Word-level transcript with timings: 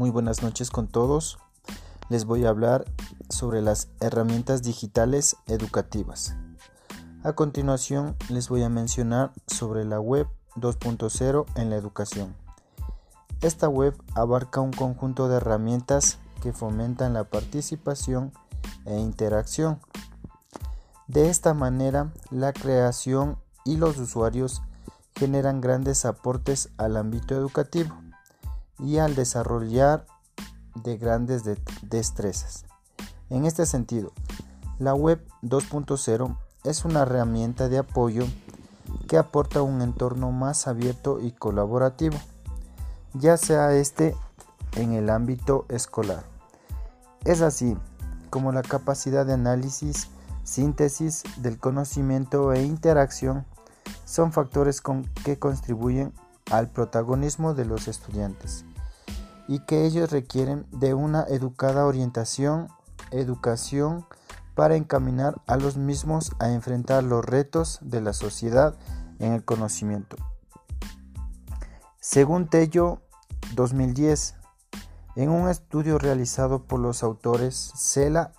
Muy 0.00 0.08
buenas 0.08 0.42
noches 0.42 0.70
con 0.70 0.88
todos. 0.88 1.36
Les 2.08 2.24
voy 2.24 2.46
a 2.46 2.48
hablar 2.48 2.86
sobre 3.28 3.60
las 3.60 3.90
herramientas 4.00 4.62
digitales 4.62 5.36
educativas. 5.46 6.34
A 7.22 7.34
continuación 7.34 8.16
les 8.30 8.48
voy 8.48 8.62
a 8.62 8.70
mencionar 8.70 9.30
sobre 9.46 9.84
la 9.84 10.00
web 10.00 10.26
2.0 10.56 11.44
en 11.54 11.68
la 11.68 11.76
educación. 11.76 12.34
Esta 13.42 13.68
web 13.68 13.94
abarca 14.14 14.62
un 14.62 14.72
conjunto 14.72 15.28
de 15.28 15.36
herramientas 15.36 16.18
que 16.42 16.54
fomentan 16.54 17.12
la 17.12 17.24
participación 17.24 18.32
e 18.86 18.98
interacción. 18.98 19.80
De 21.08 21.28
esta 21.28 21.52
manera, 21.52 22.10
la 22.30 22.54
creación 22.54 23.36
y 23.66 23.76
los 23.76 23.98
usuarios 23.98 24.62
generan 25.14 25.60
grandes 25.60 26.06
aportes 26.06 26.70
al 26.78 26.96
ámbito 26.96 27.34
educativo 27.34 27.94
y 28.82 28.98
al 28.98 29.14
desarrollar 29.14 30.06
de 30.74 30.96
grandes 30.96 31.42
destrezas. 31.82 32.64
En 33.28 33.44
este 33.44 33.66
sentido, 33.66 34.12
la 34.78 34.94
web 34.94 35.24
2.0 35.42 36.36
es 36.64 36.84
una 36.84 37.02
herramienta 37.02 37.68
de 37.68 37.78
apoyo 37.78 38.24
que 39.08 39.18
aporta 39.18 39.62
un 39.62 39.82
entorno 39.82 40.30
más 40.32 40.66
abierto 40.66 41.20
y 41.20 41.32
colaborativo, 41.32 42.18
ya 43.14 43.36
sea 43.36 43.74
este 43.74 44.16
en 44.76 44.92
el 44.92 45.10
ámbito 45.10 45.66
escolar. 45.68 46.24
Es 47.24 47.42
así 47.42 47.76
como 48.30 48.52
la 48.52 48.62
capacidad 48.62 49.26
de 49.26 49.34
análisis, 49.34 50.08
síntesis 50.44 51.24
del 51.36 51.58
conocimiento 51.58 52.52
e 52.52 52.62
interacción 52.62 53.44
son 54.04 54.32
factores 54.32 54.82
que 55.24 55.38
contribuyen 55.38 56.12
al 56.50 56.68
protagonismo 56.68 57.54
de 57.54 57.64
los 57.64 57.86
estudiantes 57.86 58.64
y 59.50 59.58
que 59.58 59.84
ellos 59.84 60.12
requieren 60.12 60.64
de 60.70 60.94
una 60.94 61.24
educada 61.24 61.84
orientación, 61.84 62.68
educación 63.10 64.06
para 64.54 64.76
encaminar 64.76 65.42
a 65.48 65.56
los 65.56 65.76
mismos 65.76 66.30
a 66.38 66.52
enfrentar 66.52 67.02
los 67.02 67.24
retos 67.24 67.80
de 67.82 68.00
la 68.00 68.12
sociedad 68.12 68.76
en 69.18 69.32
el 69.32 69.44
conocimiento. 69.44 70.16
Según 71.98 72.46
Tello 72.46 73.02
2010, 73.56 74.36
en 75.16 75.30
un 75.30 75.48
estudio 75.48 75.98
realizado 75.98 76.62
por 76.62 76.78
los 76.78 77.02
autores 77.02 77.72
Cela, 77.74 78.30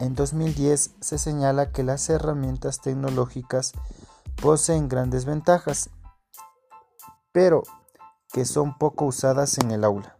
en 0.00 0.16
2010 0.16 0.96
se 1.00 1.16
señala 1.16 1.70
que 1.70 1.84
las 1.84 2.10
herramientas 2.10 2.80
tecnológicas 2.80 3.70
poseen 4.42 4.88
grandes 4.88 5.26
ventajas, 5.26 5.90
pero 7.30 7.62
que 8.32 8.44
son 8.44 8.76
poco 8.76 9.06
usadas 9.06 9.58
en 9.58 9.70
el 9.70 9.84
aula. 9.84 10.16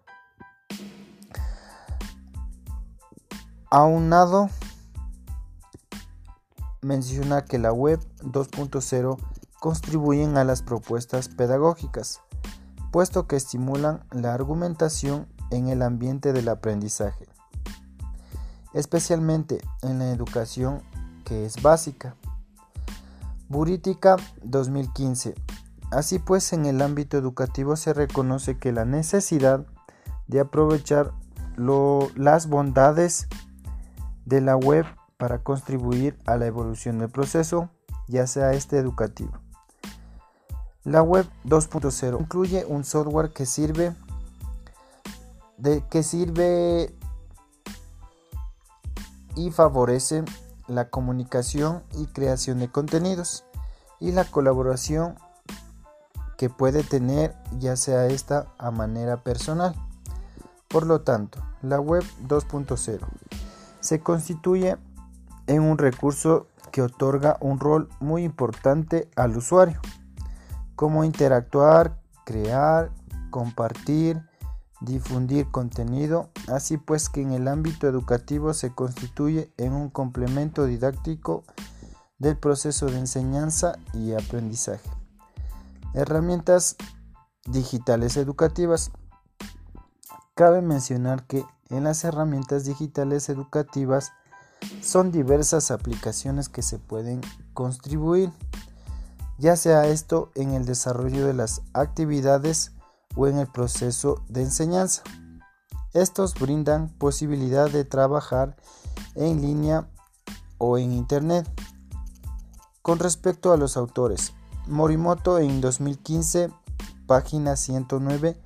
Aunado, 3.71 4.51
menciona 6.83 7.45
que 7.45 7.59
la 7.59 7.73
web 7.73 8.01
2.0 8.21 9.17
contribuyen 9.61 10.37
a 10.37 10.45
las 10.45 10.63
propuestas 10.63 11.29
pedagógicas, 11.29 12.21
puesto 12.91 13.27
que 13.27 13.37
estimulan 13.37 14.05
la 14.11 14.35
argumentación 14.35 15.27
en 15.51 15.69
el 15.69 15.83
ambiente 15.83 16.33
del 16.33 16.49
aprendizaje, 16.49 17.27
especialmente 18.75 19.63
en 19.83 20.01
la 20.01 20.11
educación 20.11 20.83
que 21.25 21.47
es 21.47 21.63
básica. 21.63 22.17
Burítica 23.49 24.17
2015. 24.43 25.35
Así 25.93 26.19
pues, 26.19 26.55
en 26.55 26.65
el 26.65 26.81
ámbito 26.81 27.19
educativo 27.19 27.77
se 27.77 27.93
reconoce 27.93 28.59
que 28.59 28.73
la 28.73 28.87
necesidad 28.87 29.67
de 30.27 30.41
aprovechar 30.41 31.13
las 32.17 32.49
bondades 32.49 33.29
de 34.25 34.41
la 34.41 34.57
web 34.57 34.87
para 35.19 35.43
contribuir 35.43 36.19
a 36.25 36.39
la 36.39 36.47
evolución 36.47 36.99
del 36.99 37.11
proceso, 37.11 37.69
ya 38.09 38.27
sea 38.27 38.55
este 38.55 38.79
educativo. 38.79 39.33
La 40.83 41.03
web 41.03 41.27
2.0 41.45 42.19
incluye 42.19 42.65
un 42.67 42.85
software 42.85 43.31
que 43.35 43.45
sirve 43.45 43.95
que 45.91 46.03
sirve 46.03 46.97
y 49.37 49.51
favorece 49.51 50.25
la 50.67 50.89
comunicación 50.89 51.85
y 51.93 52.07
creación 52.07 52.61
de 52.61 52.69
contenidos 52.69 53.45
y 54.01 54.11
la 54.13 54.25
colaboración 54.25 55.17
que 56.37 56.51
puede 56.51 56.83
tener 56.83 57.35
ya 57.59 57.77
sea 57.77 58.07
esta 58.07 58.47
a 58.59 58.71
manera 58.71 59.23
personal. 59.23 59.75
Por 60.69 60.87
lo 60.87 61.03
tanto, 61.03 61.41
la 61.63 61.81
web 61.81 62.03
2.0 62.27 63.01
se 63.81 64.01
constituye 64.01 64.77
en 65.47 65.63
un 65.63 65.79
recurso 65.79 66.47
que 66.71 66.83
otorga 66.83 67.37
un 67.41 67.61
rol 67.61 67.89
muy 68.01 68.25
importante 68.25 69.11
al 69.17 69.37
usuario, 69.37 69.81
como 70.75 71.05
interactuar, 71.05 72.01
crear, 72.25 72.91
compartir, 73.31 74.23
difundir 74.81 75.51
contenido, 75.51 76.31
así 76.49 76.77
pues 76.79 77.09
que 77.09 77.23
en 77.23 77.33
el 77.33 77.49
ámbito 77.49 77.87
educativo 77.87 78.55
se 78.55 78.73
constituye 78.75 79.53
en 79.59 79.73
un 79.73 79.91
complemento 79.91 80.65
didáctico 80.65 81.45
del 82.19 82.37
proceso 82.37 82.87
de 82.87 82.99
enseñanza 82.99 83.75
y 83.93 84.13
aprendizaje. 84.13 85.02
Herramientas 85.95 86.77
digitales 87.47 88.17
educativas. 88.17 88.91
Cabe 90.35 90.63
mencionar 90.63 91.27
que 91.27 91.45
en 91.69 91.85
las 91.85 92.05
herramientas 92.05 92.65
digitales 92.65 93.29
educativas 93.29 94.13
son 94.81 95.13
diversas 95.13 95.71
aplicaciones 95.71 96.49
que 96.49 96.63
se 96.63 96.79
pueden 96.79 97.21
contribuir, 97.53 98.31
ya 99.39 99.57
sea 99.57 99.87
esto 99.87 100.31
en 100.35 100.53
el 100.53 100.65
desarrollo 100.65 101.27
de 101.27 101.35
las 101.35 101.63
actividades 101.75 102.73
o 103.15 103.27
en 103.27 103.39
el 103.39 103.47
proceso 103.47 104.23
de 104.29 104.43
enseñanza. 104.43 105.03
Estos 105.93 106.35
brindan 106.35 106.89
posibilidad 106.89 107.71
de 107.71 107.85
trabajar 107.85 108.57
en 109.15 109.43
línea 109.43 109.89
o 110.57 110.79
en 110.79 110.93
Internet. 110.93 111.47
Con 112.81 112.99
respecto 112.99 113.53
a 113.53 113.57
los 113.57 113.77
autores, 113.77 114.33
Morimoto 114.67 115.39
en 115.39 115.61
2015, 115.61 116.51
página 117.07 117.57
109, 117.57 118.41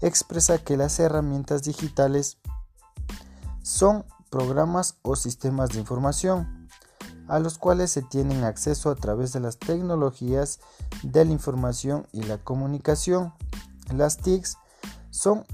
expresa 0.00 0.58
que 0.58 0.76
las 0.76 0.98
herramientas 0.98 1.62
digitales 1.62 2.38
son 3.62 4.04
programas 4.30 4.96
o 5.02 5.16
sistemas 5.16 5.70
de 5.70 5.80
información 5.80 6.68
a 7.28 7.38
los 7.38 7.58
cuales 7.58 7.92
se 7.92 8.02
tienen 8.02 8.42
acceso 8.42 8.90
a 8.90 8.96
través 8.96 9.32
de 9.32 9.40
las 9.40 9.58
tecnologías 9.58 10.58
de 11.04 11.24
la 11.24 11.30
información 11.30 12.06
y 12.12 12.24
la 12.24 12.38
comunicación 12.38 13.32
las 13.94 14.18
TICs 14.18 14.56
son 15.10 15.44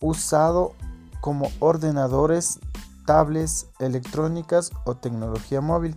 usados 0.00 0.72
como 1.20 1.50
ordenadores, 1.60 2.60
tablets 3.06 3.66
electrónicas 3.78 4.70
o 4.84 4.96
tecnología 4.96 5.60
móvil. 5.60 5.96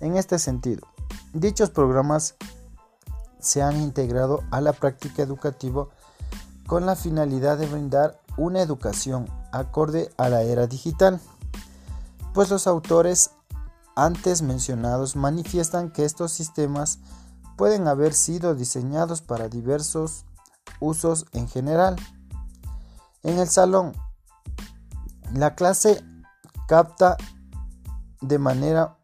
En 0.00 0.16
este 0.16 0.38
sentido, 0.38 0.86
dichos 1.32 1.70
programas 1.70 2.36
se 3.44 3.62
han 3.62 3.80
integrado 3.80 4.42
a 4.50 4.60
la 4.60 4.72
práctica 4.72 5.22
educativa 5.22 5.86
con 6.66 6.86
la 6.86 6.96
finalidad 6.96 7.58
de 7.58 7.66
brindar 7.66 8.18
una 8.36 8.60
educación 8.62 9.28
acorde 9.52 10.10
a 10.16 10.28
la 10.28 10.42
era 10.42 10.66
digital, 10.66 11.20
pues 12.32 12.50
los 12.50 12.66
autores 12.66 13.30
antes 13.94 14.42
mencionados 14.42 15.14
manifiestan 15.14 15.90
que 15.90 16.04
estos 16.04 16.32
sistemas 16.32 16.98
pueden 17.56 17.86
haber 17.86 18.14
sido 18.14 18.54
diseñados 18.54 19.20
para 19.20 19.48
diversos 19.48 20.24
usos 20.80 21.26
en 21.32 21.46
general. 21.48 21.96
En 23.22 23.38
el 23.38 23.48
salón, 23.48 23.92
la 25.32 25.54
clase 25.54 26.02
capta 26.66 27.16
de 28.20 28.38
manera 28.38 28.96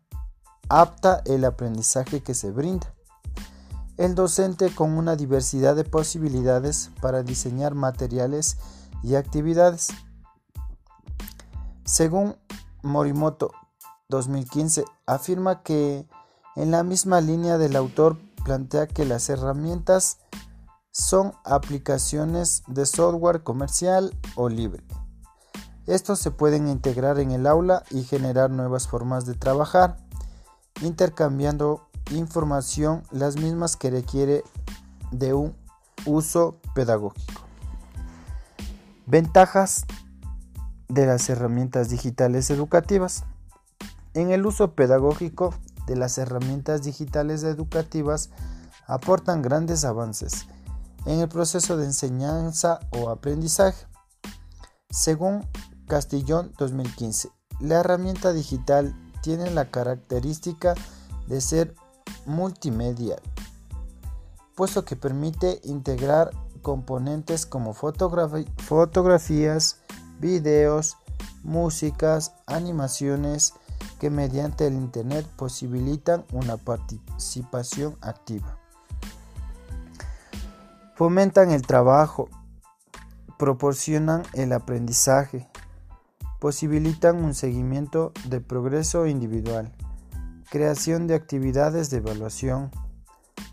apta 0.69 1.22
el 1.26 1.44
aprendizaje 1.44 2.22
que 2.22 2.34
se 2.34 2.50
brinda. 2.50 2.92
El 4.00 4.14
docente 4.14 4.75
con 4.75 4.97
una 4.97 5.14
diversidad 5.14 5.76
de 5.76 5.85
posibilidades 5.85 6.88
para 7.02 7.23
diseñar 7.23 7.75
materiales 7.75 8.56
y 9.02 9.14
actividades. 9.14 9.88
Según 11.85 12.35
Morimoto 12.81 13.50
2015, 14.08 14.87
afirma 15.05 15.62
que 15.62 16.08
en 16.56 16.70
la 16.70 16.82
misma 16.82 17.20
línea 17.20 17.58
del 17.58 17.76
autor 17.76 18.17
plantea 18.43 18.87
que 18.87 19.05
las 19.05 19.29
herramientas 19.29 20.17
son 20.91 21.35
aplicaciones 21.44 22.62
de 22.69 22.87
software 22.87 23.43
comercial 23.43 24.17
o 24.35 24.49
libre. 24.49 24.82
Estos 25.87 26.20
se 26.20 26.31
pueden 26.31 26.69
integrar 26.69 27.19
en 27.19 27.32
el 27.32 27.47
aula 27.47 27.85
y 27.91 28.05
generar 28.05 28.49
nuevas 28.50 28.88
formas 28.88 29.26
de 29.26 29.35
trabajar, 29.35 29.99
intercambiando 30.81 31.89
información 32.10 33.02
las 33.10 33.36
mismas 33.36 33.76
que 33.76 33.90
requiere 33.90 34.44
de 35.10 35.34
un 35.34 35.56
uso 36.06 36.56
pedagógico. 36.74 37.42
Ventajas 39.06 39.86
de 40.88 41.06
las 41.06 41.28
herramientas 41.28 41.88
digitales 41.88 42.50
educativas. 42.50 43.24
En 44.14 44.30
el 44.30 44.44
uso 44.44 44.74
pedagógico 44.74 45.54
de 45.86 45.96
las 45.96 46.18
herramientas 46.18 46.82
digitales 46.82 47.42
educativas 47.42 48.30
aportan 48.86 49.42
grandes 49.42 49.84
avances 49.84 50.46
en 51.06 51.20
el 51.20 51.28
proceso 51.28 51.76
de 51.76 51.86
enseñanza 51.86 52.80
o 52.90 53.10
aprendizaje. 53.10 53.86
Según 54.90 55.46
Castillón 55.86 56.52
2015, 56.58 57.30
la 57.60 57.80
herramienta 57.80 58.32
digital 58.32 58.94
tiene 59.22 59.50
la 59.50 59.70
característica 59.70 60.74
de 61.26 61.40
ser 61.40 61.74
multimedia, 62.30 63.16
puesto 64.54 64.84
que 64.84 64.96
permite 64.96 65.60
integrar 65.64 66.30
componentes 66.62 67.46
como 67.46 67.74
fotografías, 67.74 69.80
videos, 70.18 70.96
músicas, 71.42 72.34
animaciones 72.46 73.54
que 73.98 74.10
mediante 74.10 74.66
el 74.66 74.74
Internet 74.74 75.26
posibilitan 75.36 76.24
una 76.32 76.56
participación 76.56 77.96
activa. 78.00 78.58
Fomentan 80.94 81.50
el 81.50 81.62
trabajo, 81.62 82.28
proporcionan 83.38 84.22
el 84.34 84.52
aprendizaje, 84.52 85.48
posibilitan 86.40 87.24
un 87.24 87.34
seguimiento 87.34 88.12
de 88.26 88.40
progreso 88.40 89.06
individual, 89.06 89.72
creación 90.50 91.06
de 91.06 91.14
actividades 91.14 91.91
de 91.91 91.99
evaluación, 91.99 92.70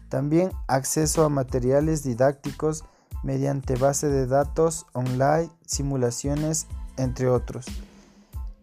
también 0.09 0.51
acceso 0.67 1.23
a 1.23 1.29
materiales 1.29 2.03
didácticos 2.03 2.83
mediante 3.23 3.75
base 3.75 4.07
de 4.07 4.25
datos 4.25 4.87
online, 4.93 5.49
simulaciones, 5.65 6.67
entre 6.97 7.29
otros. 7.29 7.67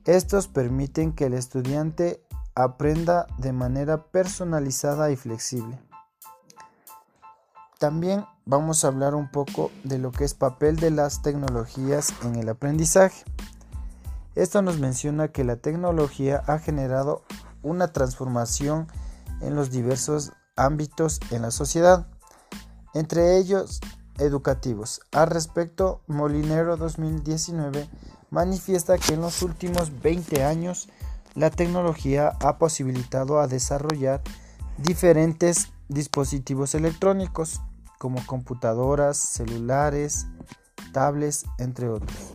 Estos 0.04 0.48
permiten 0.48 1.12
que 1.12 1.26
el 1.26 1.34
estudiante 1.34 2.22
aprenda 2.54 3.26
de 3.38 3.52
manera 3.52 4.04
personalizada 4.04 5.10
y 5.10 5.16
flexible. 5.16 5.78
También 7.78 8.24
vamos 8.46 8.84
a 8.84 8.88
hablar 8.88 9.14
un 9.14 9.30
poco 9.30 9.70
de 9.84 9.98
lo 9.98 10.10
que 10.10 10.24
es 10.24 10.34
papel 10.34 10.76
de 10.76 10.90
las 10.90 11.22
tecnologías 11.22 12.12
en 12.24 12.36
el 12.36 12.48
aprendizaje. 12.48 13.24
Esto 14.34 14.62
nos 14.62 14.78
menciona 14.78 15.28
que 15.28 15.44
la 15.44 15.56
tecnología 15.56 16.42
ha 16.46 16.58
generado 16.58 17.22
una 17.64 17.92
transformación 17.92 18.86
en 19.40 19.56
los 19.56 19.70
diversos 19.70 20.32
ámbitos 20.56 21.18
en 21.30 21.42
la 21.42 21.50
sociedad, 21.50 22.06
entre 22.94 23.38
ellos 23.38 23.80
educativos. 24.18 25.00
Al 25.12 25.28
respecto, 25.28 26.02
Molinero 26.06 26.76
2019 26.76 27.88
manifiesta 28.30 28.98
que 28.98 29.14
en 29.14 29.20
los 29.20 29.42
últimos 29.42 30.00
20 30.02 30.44
años 30.44 30.88
la 31.34 31.50
tecnología 31.50 32.32
ha 32.40 32.58
posibilitado 32.58 33.40
a 33.40 33.48
desarrollar 33.48 34.22
diferentes 34.78 35.72
dispositivos 35.88 36.74
electrónicos 36.74 37.60
como 37.98 38.24
computadoras, 38.26 39.16
celulares, 39.16 40.26
tablets, 40.92 41.44
entre 41.58 41.88
otros. 41.88 42.34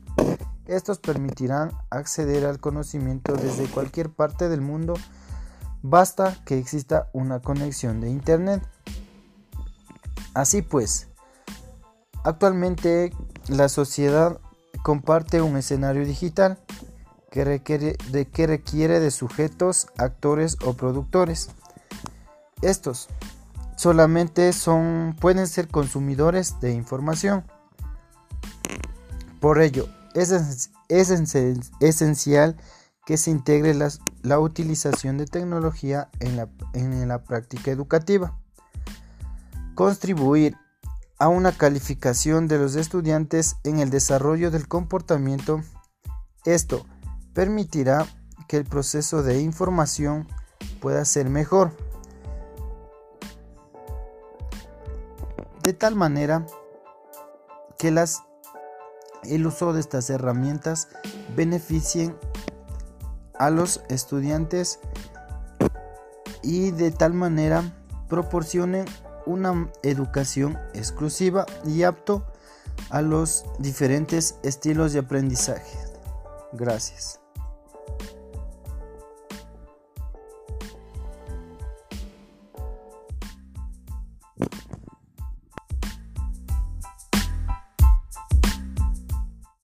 Estos 0.66 1.00
permitirán 1.00 1.72
acceder 1.90 2.46
al 2.46 2.60
conocimiento 2.60 3.34
desde 3.34 3.68
cualquier 3.68 4.12
parte 4.12 4.50
del 4.50 4.62
mundo, 4.62 4.94
basta 5.82 6.38
que 6.46 6.58
exista 6.58 7.10
una 7.14 7.40
conexión 7.42 8.02
de 8.02 8.10
Internet. 8.10 8.62
Así 10.34 10.62
pues, 10.62 11.10
Actualmente 12.24 13.14
la 13.48 13.70
sociedad 13.70 14.40
comparte 14.84 15.42
un 15.42 15.56
escenario 15.56 16.06
digital 16.06 16.60
que 17.32 17.46
requiere 17.46 17.96
de, 18.12 18.28
que 18.28 18.46
requiere 18.46 19.00
de 19.00 19.12
sujetos, 19.12 19.88
actores 19.98 20.58
o 20.66 20.74
productores. 20.74 21.50
Estos 22.62 23.08
solamente 23.78 24.52
son, 24.52 25.16
pueden 25.20 25.48
ser 25.48 25.70
consumidores 25.70 26.60
de 26.60 26.74
información. 26.74 27.46
Por 29.40 29.62
ello, 29.62 29.88
es, 30.14 30.70
esencial 30.90 32.58
que 33.10 33.18
se 33.18 33.32
integre 33.32 33.74
la 34.22 34.40
utilización 34.40 35.18
de 35.18 35.26
tecnología 35.26 36.12
en 36.20 36.38
la, 36.38 36.48
en 36.74 37.08
la 37.08 37.24
práctica 37.24 37.72
educativa. 37.72 38.38
Contribuir 39.74 40.56
a 41.18 41.28
una 41.28 41.52
calificación 41.52 42.48
de 42.48 42.60
los 42.60 42.76
estudiantes 42.76 43.56
en 43.64 43.80
el 43.80 43.90
desarrollo 43.90 44.52
del 44.52 44.68
comportamiento. 44.68 45.64
Esto 46.46 46.86
permitirá 47.34 48.06
que 48.48 48.58
el 48.58 48.66
proceso 48.66 49.24
de 49.24 49.42
información 49.42 50.28
pueda 50.80 51.04
ser 51.04 51.32
mejor. 51.32 51.76
De 55.64 55.74
tal 55.74 55.96
manera 55.96 56.46
que 57.80 57.90
las, 57.90 58.22
el 59.24 59.48
uso 59.48 59.74
de 59.74 59.80
estas 59.80 60.12
herramientas 60.12 60.90
beneficien 61.36 62.16
a 63.40 63.50
los 63.50 63.82
estudiantes 63.90 64.80
y 66.44 66.72
de 66.72 66.92
tal 66.92 67.14
manera 67.14 67.64
proporcionen 68.08 68.86
una 69.26 69.72
educación 69.84 70.58
exclusiva 70.74 71.46
y 71.66 71.84
apto 71.84 72.26
a 72.90 73.02
los 73.02 73.46
diferentes 73.60 74.36
estilos 74.44 74.94
de 74.94 75.00
aprendizaje. 75.00 75.78
Gracias. 76.54 77.20